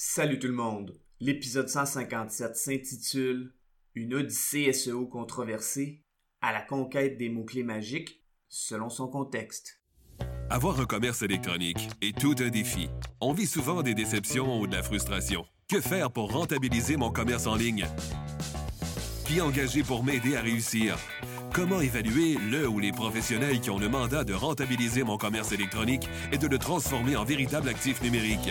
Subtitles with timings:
[0.00, 0.96] Salut tout le monde.
[1.18, 3.52] L'épisode 157 s'intitule
[3.96, 6.04] Une odyssée SEO controversée
[6.40, 9.82] à la conquête des mots-clés magiques selon son contexte.
[10.50, 12.88] Avoir un commerce électronique est tout un défi.
[13.20, 15.44] On vit souvent des déceptions ou de la frustration.
[15.68, 17.84] Que faire pour rentabiliser mon commerce en ligne?
[19.26, 20.96] Qui engager pour m'aider à réussir?
[21.52, 26.08] Comment évaluer le ou les professionnels qui ont le mandat de rentabiliser mon commerce électronique
[26.30, 28.50] et de le transformer en véritable actif numérique?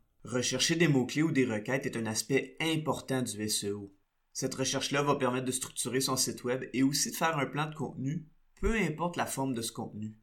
[0.23, 3.91] Rechercher des mots-clés ou des requêtes est un aspect important du SEO.
[4.33, 7.67] Cette recherche-là va permettre de structurer son site web et aussi de faire un plan
[7.67, 8.27] de contenu,
[8.61, 10.15] peu importe la forme de ce contenu.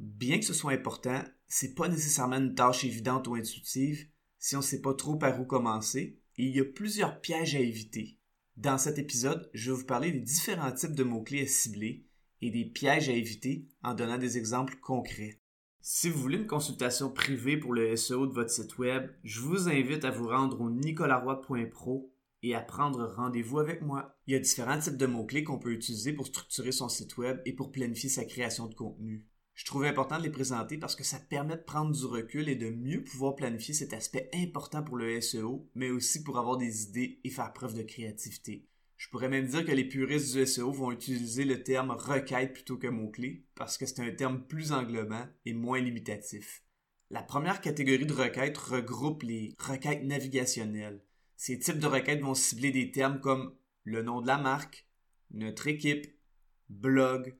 [0.00, 4.08] Bien que ce soit important, c'est pas nécessairement une tâche évidente ou intuitive
[4.40, 7.60] si on sait pas trop par où commencer et il y a plusieurs pièges à
[7.60, 8.18] éviter.
[8.56, 12.06] Dans cet épisode, je vais vous parler des différents types de mots-clés à cibler
[12.42, 15.40] et des pièges à éviter en donnant des exemples concrets.
[15.86, 19.68] Si vous voulez une consultation privée pour le SEO de votre site web, je vous
[19.68, 22.10] invite à vous rendre au nicolaroy.pro
[22.42, 24.16] et à prendre rendez-vous avec moi.
[24.26, 27.38] Il y a différents types de mots-clés qu'on peut utiliser pour structurer son site web
[27.44, 29.26] et pour planifier sa création de contenu.
[29.52, 32.56] Je trouve important de les présenter parce que ça permet de prendre du recul et
[32.56, 36.84] de mieux pouvoir planifier cet aspect important pour le SEO, mais aussi pour avoir des
[36.84, 38.66] idées et faire preuve de créativité.
[38.96, 42.76] Je pourrais même dire que les puristes du SEO vont utiliser le terme requête plutôt
[42.76, 46.62] que mot-clé parce que c'est un terme plus englobant et moins limitatif.
[47.10, 51.02] La première catégorie de requêtes regroupe les requêtes navigationnelles.
[51.36, 54.86] Ces types de requêtes vont cibler des termes comme le nom de la marque,
[55.30, 56.06] notre équipe,
[56.70, 57.36] blog,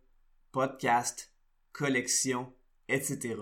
[0.53, 1.33] podcast,
[1.73, 2.53] collection,
[2.89, 3.37] etc.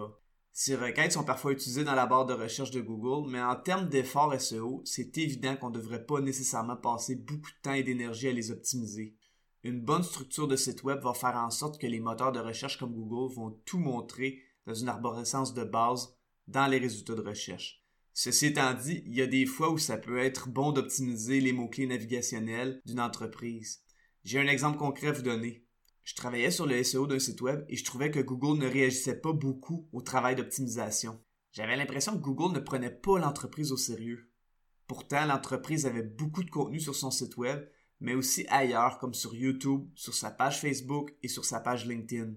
[0.55, 3.89] Ces requêtes sont parfois utilisées dans la barre de recherche de Google, mais en termes
[3.89, 8.29] d'efforts SEO, c'est évident qu'on ne devrait pas nécessairement passer beaucoup de temps et d'énergie
[8.29, 9.17] à les optimiser.
[9.65, 12.79] Une bonne structure de site web va faire en sorte que les moteurs de recherche
[12.79, 16.17] comme Google vont tout montrer dans une arborescence de base
[16.49, 17.83] dans les résultats de recherche.
[18.13, 21.53] Ceci étant dit, il y a des fois où ça peut être bon d'optimiser les
[21.53, 23.83] mots-clés navigationnels d'une entreprise.
[24.25, 25.65] J'ai un exemple concret à vous donner.
[26.05, 29.21] Je travaillais sur le SEO d'un site web et je trouvais que Google ne réagissait
[29.21, 31.21] pas beaucoup au travail d'optimisation.
[31.53, 34.31] J'avais l'impression que Google ne prenait pas l'entreprise au sérieux.
[34.87, 37.69] Pourtant, l'entreprise avait beaucoup de contenu sur son site web,
[38.01, 42.34] mais aussi ailleurs comme sur YouTube, sur sa page Facebook et sur sa page LinkedIn.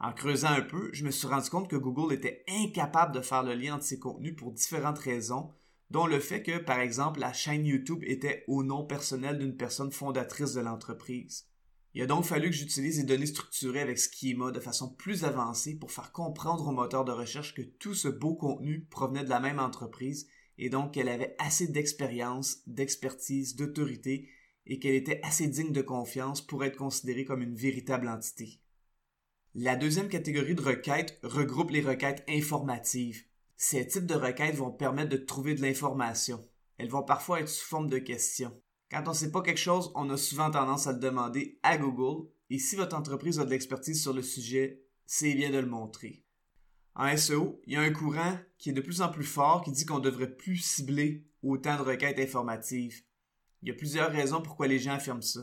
[0.00, 3.42] En creusant un peu, je me suis rendu compte que Google était incapable de faire
[3.42, 5.50] le lien entre ses contenus pour différentes raisons,
[5.90, 9.90] dont le fait que, par exemple, la chaîne YouTube était au nom personnel d'une personne
[9.90, 11.48] fondatrice de l'entreprise.
[11.98, 15.74] Il a donc fallu que j'utilise des données structurées avec Schema de façon plus avancée
[15.74, 19.40] pour faire comprendre au moteur de recherche que tout ce beau contenu provenait de la
[19.40, 24.28] même entreprise et donc qu'elle avait assez d'expérience, d'expertise, d'autorité
[24.66, 28.60] et qu'elle était assez digne de confiance pour être considérée comme une véritable entité.
[29.56, 33.24] La deuxième catégorie de requêtes regroupe les requêtes informatives.
[33.56, 36.48] Ces types de requêtes vont permettre de trouver de l'information.
[36.76, 38.56] Elles vont parfois être sous forme de questions.
[38.90, 41.76] Quand on ne sait pas quelque chose, on a souvent tendance à le demander à
[41.76, 45.66] Google, et si votre entreprise a de l'expertise sur le sujet, c'est bien de le
[45.66, 46.24] montrer.
[46.94, 49.72] En SEO, il y a un courant qui est de plus en plus fort qui
[49.72, 53.02] dit qu'on devrait plus cibler autant de requêtes informatives.
[53.62, 55.40] Il y a plusieurs raisons pourquoi les gens affirment ça.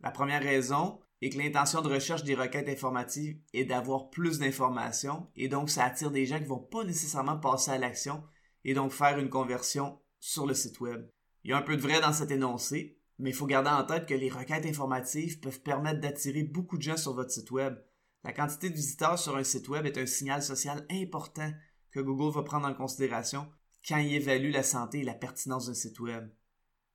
[0.00, 5.28] La première raison est que l'intention de recherche des requêtes informatives est d'avoir plus d'informations
[5.36, 8.24] et donc ça attire des gens qui vont pas nécessairement passer à l'action
[8.64, 11.06] et donc faire une conversion sur le site web.
[11.46, 13.84] Il y a un peu de vrai dans cet énoncé, mais il faut garder en
[13.84, 17.78] tête que les requêtes informatives peuvent permettre d'attirer beaucoup de gens sur votre site web.
[18.24, 21.52] La quantité de visiteurs sur un site web est un signal social important
[21.92, 23.46] que Google va prendre en considération
[23.86, 26.28] quand il évalue la santé et la pertinence d'un site web.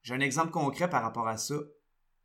[0.04, 1.56] J'ai un exemple concret par rapport à ça.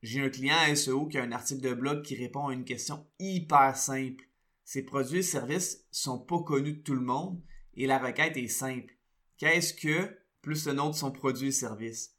[0.03, 2.65] J'ai un client à SEO qui a un article de blog qui répond à une
[2.65, 4.25] question hyper simple.
[4.65, 7.41] Ses produits et services sont pas connus de tout le monde
[7.75, 8.97] et la requête est simple.
[9.39, 12.16] Qu'est-ce que plus le nom de son produit et service?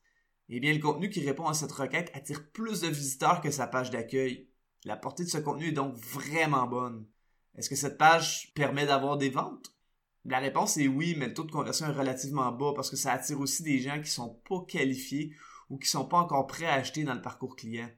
[0.49, 3.67] Eh bien, le contenu qui répond à cette requête attire plus de visiteurs que sa
[3.67, 4.49] page d'accueil.
[4.85, 7.05] La portée de ce contenu est donc vraiment bonne.
[7.55, 9.73] Est-ce que cette page permet d'avoir des ventes?
[10.23, 13.13] La réponse est oui, mais le taux de conversion est relativement bas parce que ça
[13.13, 15.33] attire aussi des gens qui sont pas qualifiés
[15.69, 17.89] ou qui sont pas encore prêts à acheter dans le parcours client.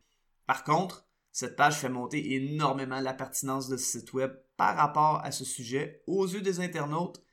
[0.47, 5.23] Par contre, cette page fait monter énormément la pertinence de ce site web par rapport
[5.23, 7.23] à ce sujet aux yeux des internautes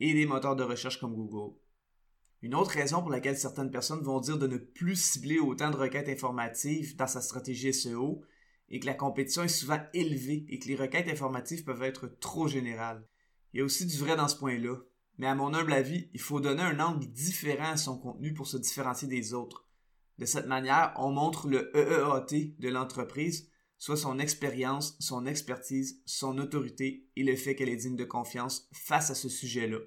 [0.00, 1.56] et des moteurs de recherche comme Google.
[2.46, 5.76] Une autre raison pour laquelle certaines personnes vont dire de ne plus cibler autant de
[5.76, 8.22] requêtes informatives dans sa stratégie SEO
[8.70, 12.46] est que la compétition est souvent élevée et que les requêtes informatives peuvent être trop
[12.46, 13.04] générales.
[13.52, 14.76] Il y a aussi du vrai dans ce point-là,
[15.18, 18.46] mais à mon humble avis, il faut donner un angle différent à son contenu pour
[18.46, 19.66] se différencier des autres.
[20.18, 26.38] De cette manière, on montre le EEAT de l'entreprise, soit son expérience, son expertise, son
[26.38, 29.78] autorité et le fait qu'elle est digne de confiance face à ce sujet-là.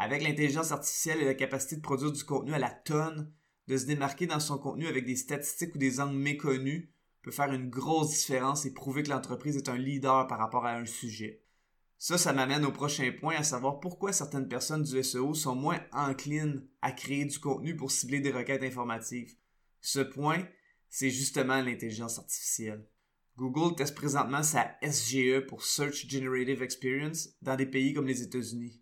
[0.00, 3.30] Avec l'intelligence artificielle et la capacité de produire du contenu à la tonne,
[3.68, 6.88] de se démarquer dans son contenu avec des statistiques ou des angles méconnus
[7.20, 10.74] peut faire une grosse différence et prouver que l'entreprise est un leader par rapport à
[10.74, 11.44] un sujet.
[11.98, 15.82] Ça, ça m'amène au prochain point, à savoir pourquoi certaines personnes du SEO sont moins
[15.92, 19.36] enclines à créer du contenu pour cibler des requêtes informatives.
[19.82, 20.48] Ce point,
[20.88, 22.88] c'est justement l'intelligence artificielle.
[23.36, 28.79] Google teste présentement sa SGE pour Search Generative Experience dans des pays comme les États-Unis.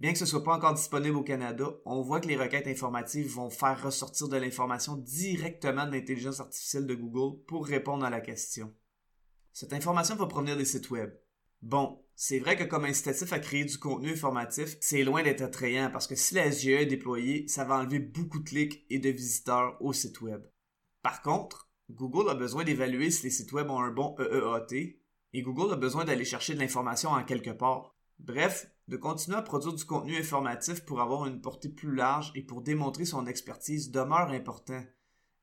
[0.00, 3.34] Bien que ce soit pas encore disponible au Canada, on voit que les requêtes informatives
[3.34, 8.22] vont faire ressortir de l'information directement de l'intelligence artificielle de Google pour répondre à la
[8.22, 8.74] question.
[9.52, 11.12] Cette information va provenir des sites web.
[11.60, 15.90] Bon, c'est vrai que comme incitatif à créer du contenu informatif, c'est loin d'être attrayant
[15.90, 19.10] parce que si la SGE est déployée, ça va enlever beaucoup de clics et de
[19.10, 20.42] visiteurs au site web.
[21.02, 24.98] Par contre, Google a besoin d'évaluer si les sites web ont un bon EEAT
[25.34, 27.94] et Google a besoin d'aller chercher de l'information en quelque part.
[28.24, 32.42] Bref, de continuer à produire du contenu informatif pour avoir une portée plus large et
[32.42, 34.84] pour démontrer son expertise demeure important,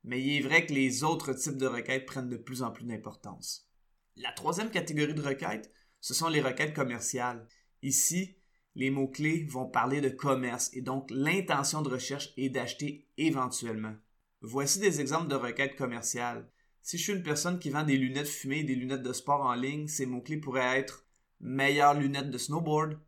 [0.04, 2.84] mais il est vrai que les autres types de requêtes prennent de plus en plus
[2.84, 3.68] d'importance.
[4.16, 7.48] La troisième catégorie de requêtes, ce sont les requêtes commerciales.
[7.82, 8.36] Ici,
[8.76, 13.96] les mots-clés vont parler de commerce et donc l'intention de recherche est d'acheter éventuellement.
[14.40, 16.48] Voici des exemples de requêtes commerciales.
[16.80, 19.40] Si je suis une personne qui vend des lunettes fumées et des lunettes de sport
[19.40, 21.07] en ligne, ces mots-clés pourraient être
[21.40, 22.98] meilleures lunettes de snowboard,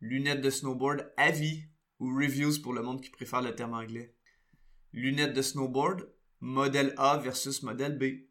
[0.00, 1.64] lunettes de snowboard à vie
[1.98, 4.14] ou reviews pour le monde qui préfère le terme anglais.
[4.92, 6.08] Lunettes de snowboard,
[6.40, 8.26] modèle A versus modèle B.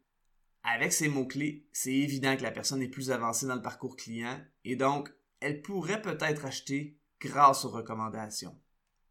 [0.62, 4.40] Avec ces mots-clés, c'est évident que la personne est plus avancée dans le parcours client
[4.64, 8.58] et donc elle pourrait peut-être acheter grâce aux recommandations.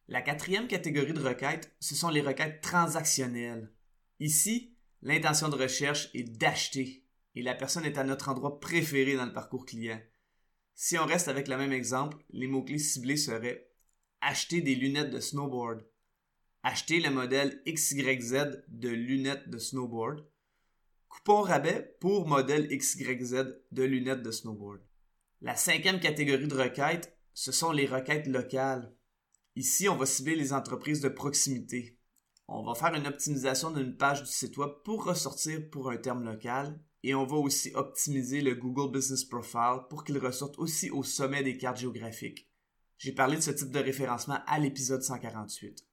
[0.08, 3.72] La quatrième catégorie de requêtes, ce sont les requêtes transactionnelles.
[4.20, 7.03] Ici, l'intention de recherche est d'acheter
[7.36, 10.00] et la personne est à notre endroit préféré dans le parcours client.
[10.76, 13.70] Si on reste avec le même exemple, les mots-clés ciblés seraient
[14.22, 15.86] acheter des lunettes de snowboard,
[16.64, 20.26] acheter le modèle XYZ de lunettes de snowboard,
[21.10, 24.82] coupon rabais pour modèle XYZ de lunettes de snowboard.
[25.42, 28.96] La cinquième catégorie de requêtes, ce sont les requêtes locales.
[29.56, 32.00] Ici, on va cibler les entreprises de proximité.
[32.48, 36.24] On va faire une optimisation d'une page du site web pour ressortir pour un terme
[36.24, 41.04] local et on va aussi optimiser le Google Business Profile pour qu'il ressorte aussi au
[41.04, 42.50] sommet des cartes géographiques.
[42.98, 45.86] J'ai parlé de ce type de référencement à l'épisode 148.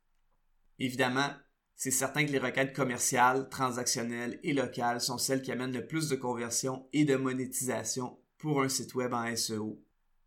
[0.79, 1.31] Évidemment,
[1.75, 6.09] c'est certain que les requêtes commerciales, transactionnelles et locales sont celles qui amènent le plus
[6.09, 9.83] de conversion et de monétisation pour un site web en SEO.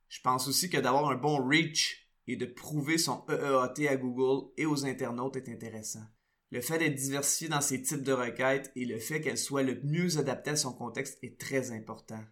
[0.09, 4.51] Je pense aussi que d'avoir un bon reach et de prouver son EEAT à Google
[4.57, 6.03] et aux internautes est intéressant.
[6.53, 9.81] Le fait d'être diversifié dans ces types de requêtes et le fait qu'elles soient le
[9.83, 12.23] mieux adaptées à son contexte est très important.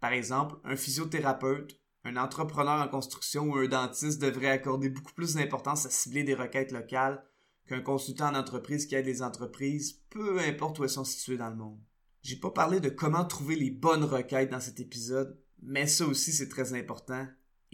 [0.00, 5.34] Par exemple, un physiothérapeute, un entrepreneur en construction ou un dentiste devrait accorder beaucoup plus
[5.34, 7.22] d'importance à cibler des requêtes locales
[7.68, 11.50] qu'un consultant en entreprise qui aide les entreprises, peu importe où elles sont situées dans
[11.50, 11.78] le monde.
[12.22, 16.32] J'ai pas parlé de comment trouver les bonnes requêtes dans cet épisode, mais ça aussi
[16.32, 17.26] c'est très important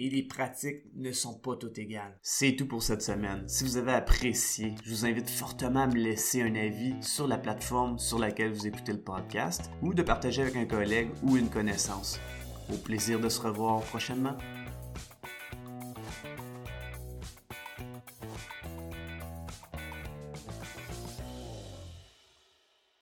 [0.03, 2.19] et les pratiques ne sont pas toutes égales.
[2.23, 3.45] C'est tout pour cette semaine.
[3.47, 7.39] Si vous avez apprécié, je vous invite fortement à me laisser un avis sur la
[7.39, 11.49] plateforme sur laquelle vous écoutez le podcast ou de partager avec un collègue ou une
[11.49, 12.19] connaissance.
[12.73, 14.37] Au plaisir de se revoir prochainement.